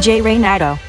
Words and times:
DJ 0.00 0.87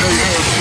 Hey. 0.00 0.57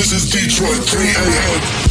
This 0.00 0.12
is 0.12 0.30
Detroit 0.30 0.82
3 0.88 1.04
a.m. 1.04 1.89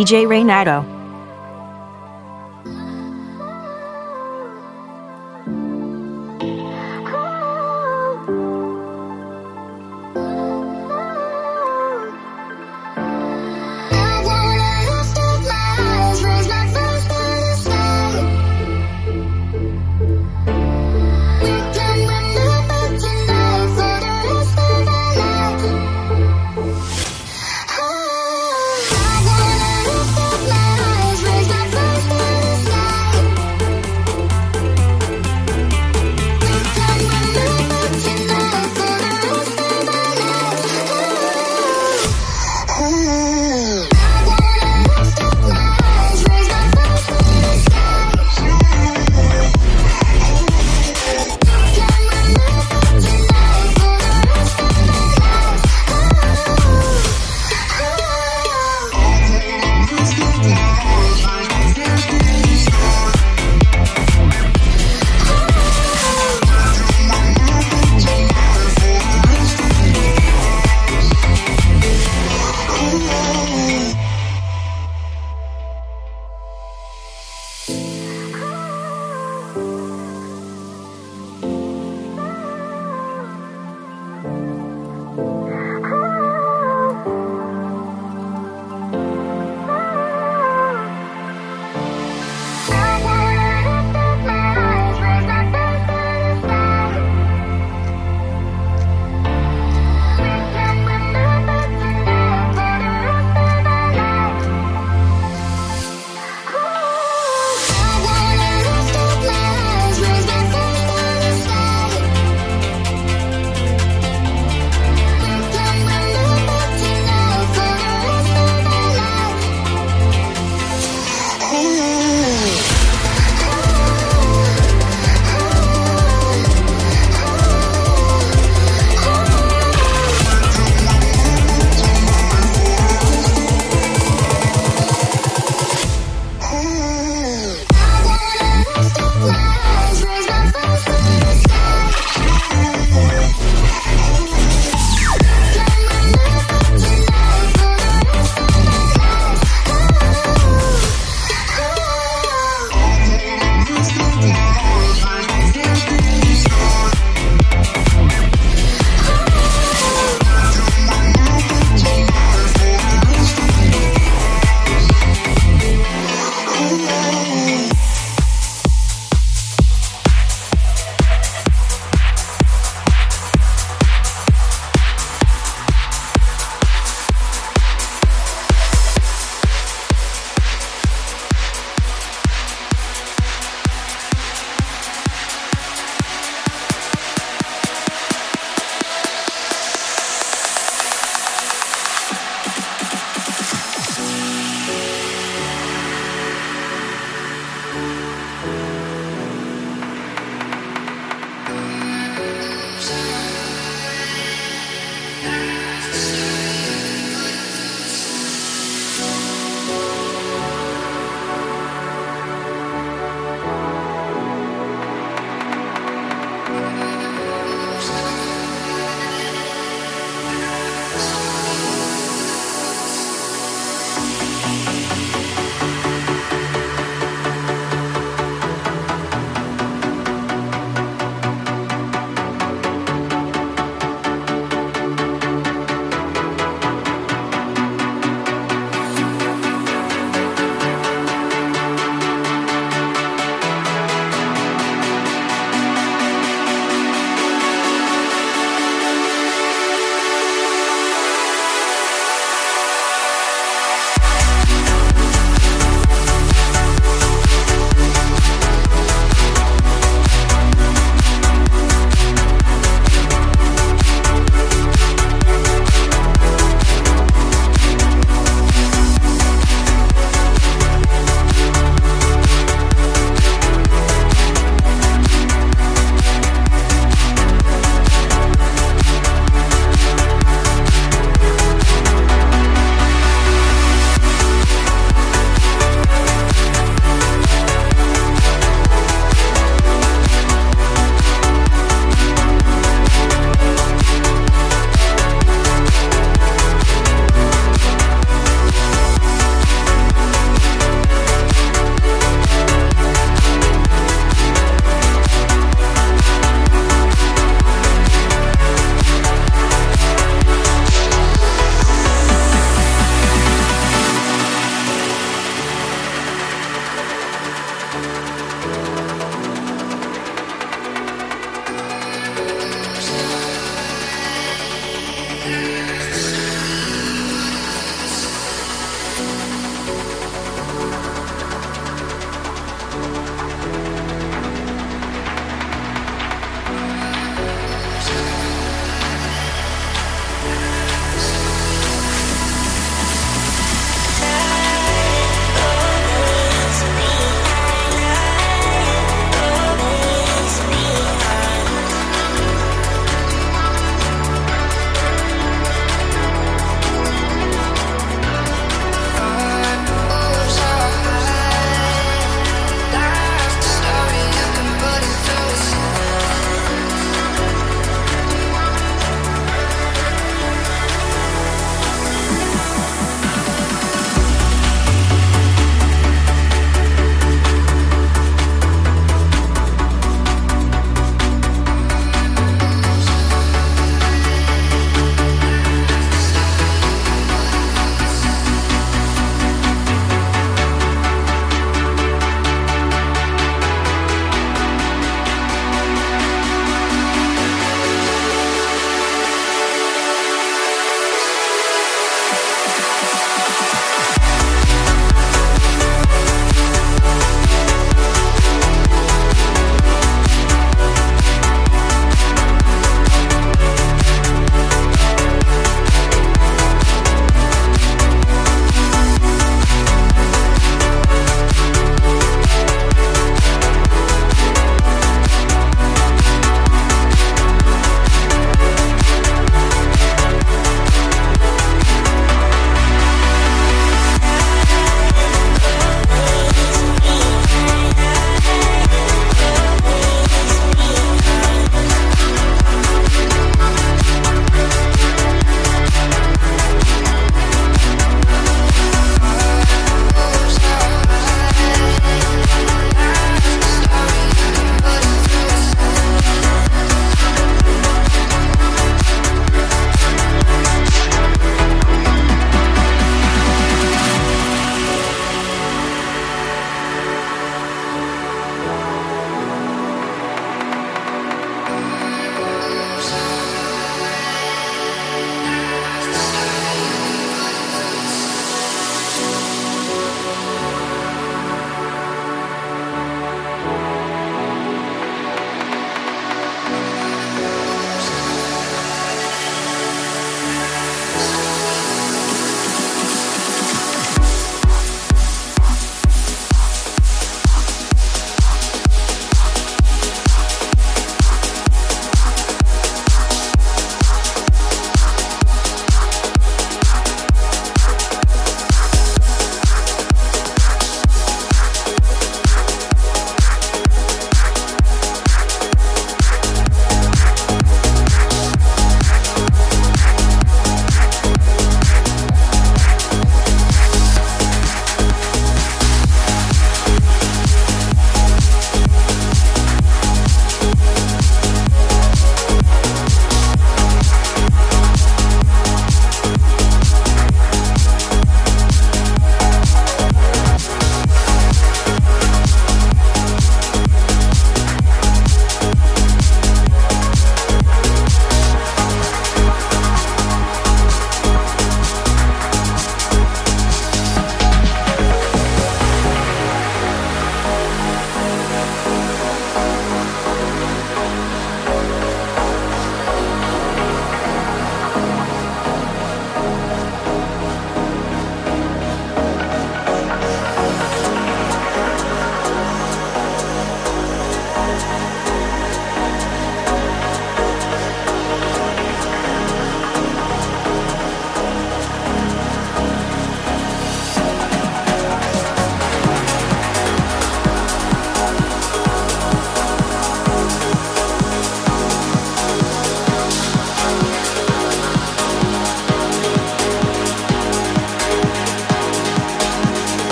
DJ 0.00 0.26
Renato. 0.26 0.99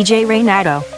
DJ 0.00 0.24
Renato. 0.24 0.89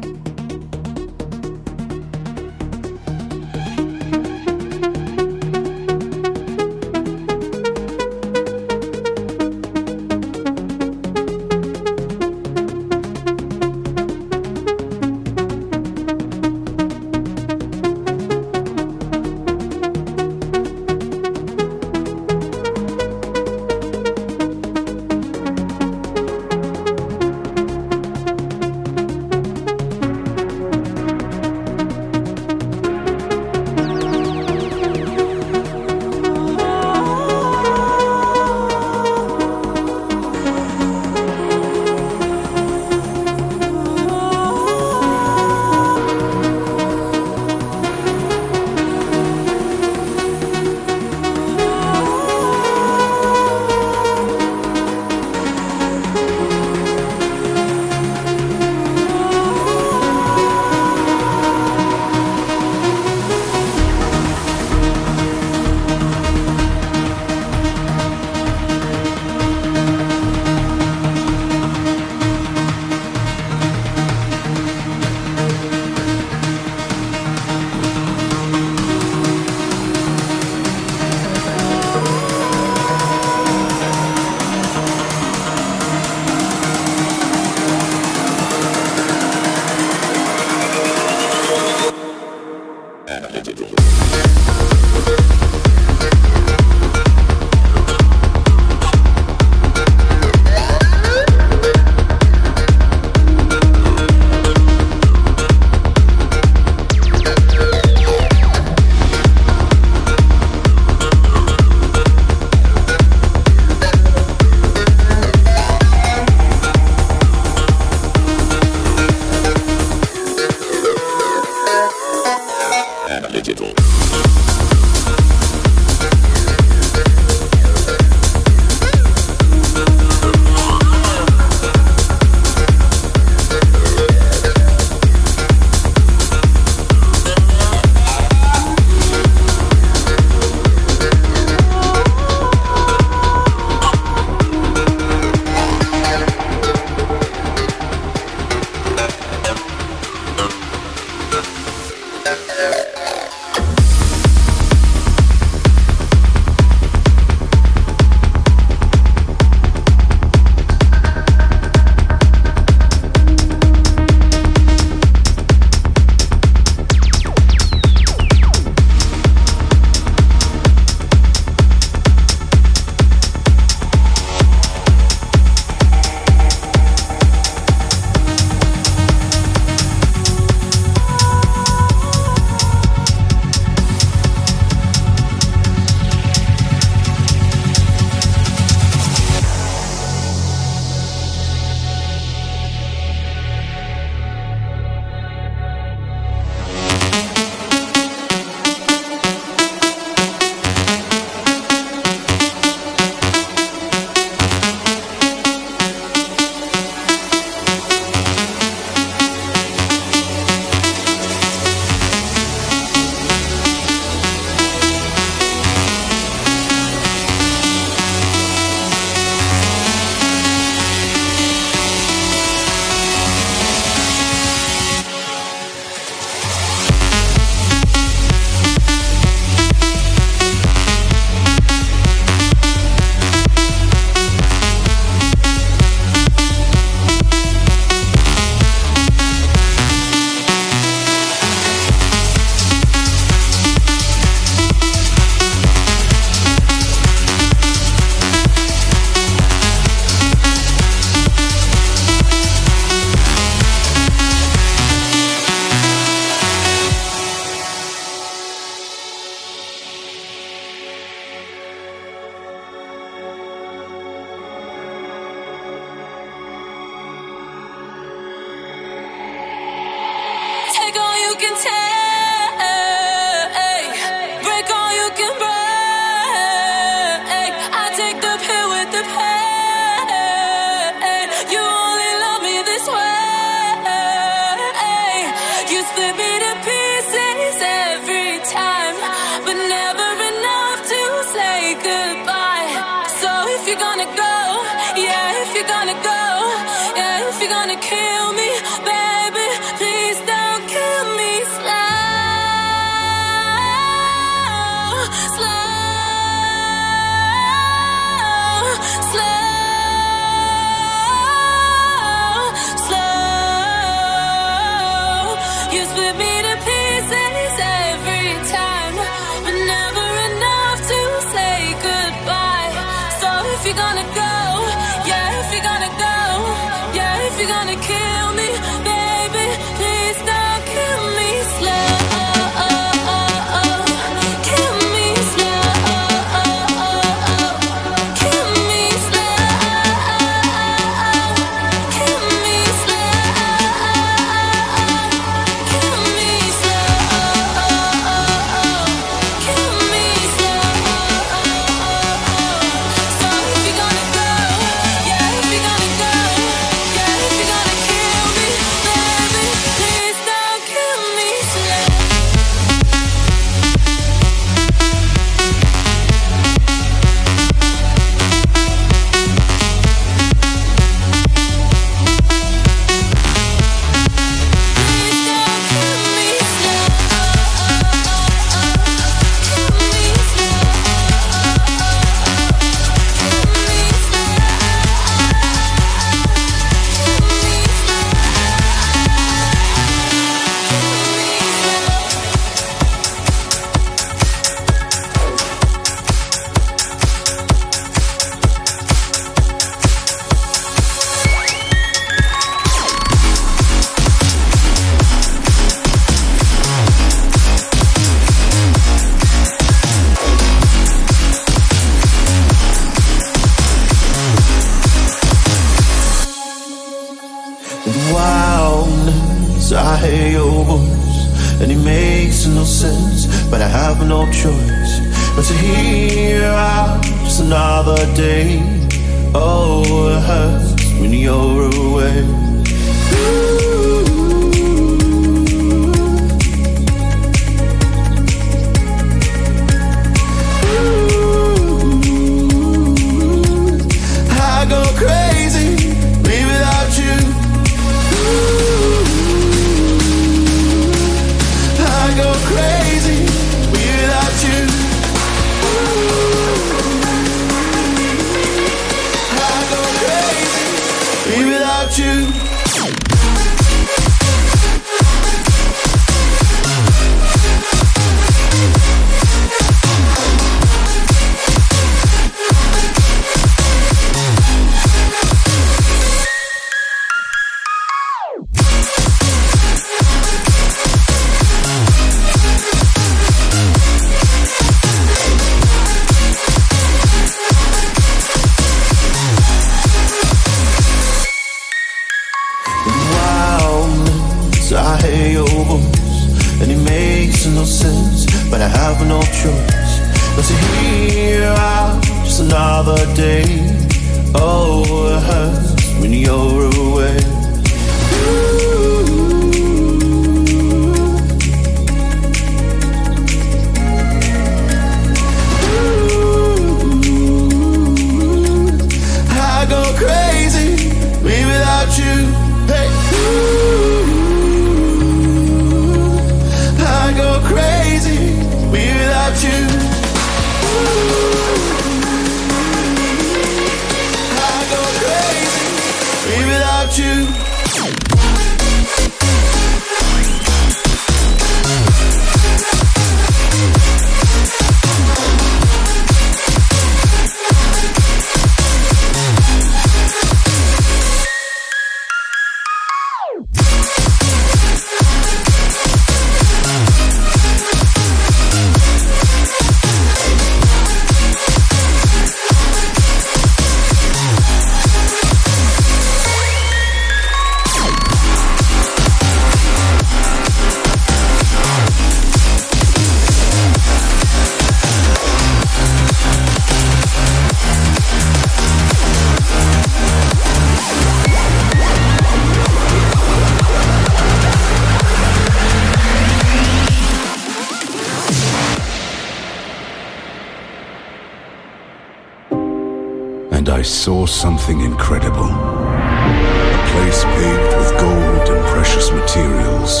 Saw 593.86 594.26
something 594.26 594.80
incredible. 594.80 595.46
A 595.46 596.82
place 596.92 597.24
paved 597.24 597.76
with 597.78 598.00
gold 598.00 598.48
and 598.50 598.66
precious 598.66 599.10
materials. 599.10 600.00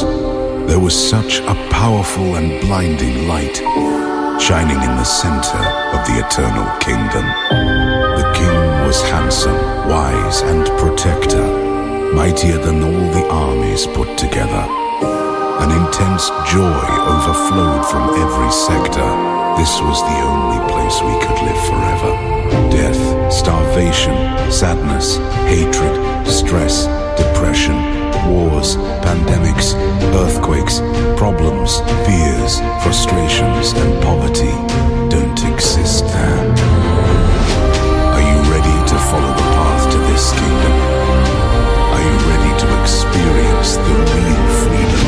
There 0.66 0.80
was 0.80 0.94
such 0.94 1.40
a 1.40 1.54
powerful 1.70 2.36
and 2.36 2.60
blinding 2.62 3.28
light 3.28 3.56
shining 4.40 4.76
in 4.76 4.96
the 4.96 5.04
center 5.04 5.62
of 5.94 6.06
the 6.06 6.18
eternal 6.18 6.66
kingdom. 6.80 7.24
The 8.18 8.32
king 8.34 8.86
was 8.86 9.00
handsome, 9.02 9.56
wise, 9.88 10.42
and 10.42 10.66
protector, 10.78 11.46
mightier 12.12 12.58
than 12.58 12.82
all 12.82 13.12
the 13.12 13.26
armies 13.30 13.86
put 13.86 14.18
together. 14.18 14.66
An 15.62 15.70
intense 15.70 16.28
joy 16.50 16.86
overflowed 17.14 17.86
from 17.86 18.10
every 18.20 18.52
sector. 18.52 19.08
This 19.56 19.80
was 19.80 20.02
the 20.02 20.18
only 20.26 20.60
place 20.70 21.00
we 21.02 21.16
could 21.24 21.40
live 21.46 21.66
forever. 21.66 22.35
Starvation, 23.30 24.14
sadness, 24.50 25.16
hatred, 25.50 26.26
stress, 26.26 26.86
depression, 27.16 27.76
wars, 28.30 28.76
pandemics, 29.02 29.74
earthquakes, 30.14 30.80
problems, 31.18 31.80
fears, 32.06 32.60
frustrations, 32.82 33.72
and 33.72 34.02
poverty 34.02 34.54
don't 35.10 35.38
exist 35.52 36.04
there. 36.06 36.38
Are 38.14 38.26
you 38.30 38.38
ready 38.50 38.76
to 38.90 38.96
follow 39.10 39.32
the 39.40 39.48
path 39.56 39.92
to 39.92 39.98
this 40.08 40.32
kingdom? 40.32 40.74
Are 41.94 42.04
you 42.08 42.16
ready 42.30 42.52
to 42.62 42.80
experience 42.80 43.76
the 43.76 43.94
real 44.14 44.44
freedom? 44.62 45.04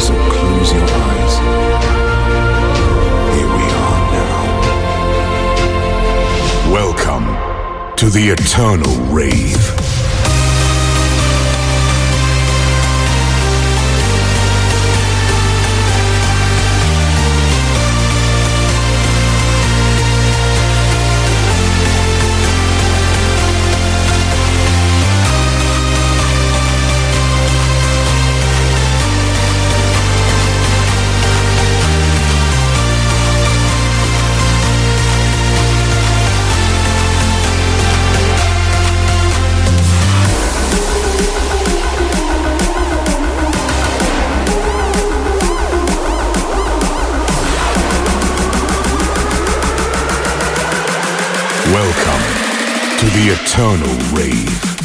So 0.00 0.14
close 0.30 0.72
your 0.72 0.90
eyes. 0.90 1.15
To 8.06 8.12
the 8.12 8.28
Eternal 8.28 8.94
Rave. 9.12 9.75
Welcome 51.86 52.98
to 52.98 53.06
the 53.06 53.32
Eternal 53.32 53.94
Rave. 54.12 54.75